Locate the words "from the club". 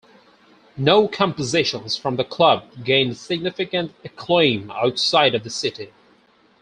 1.95-2.65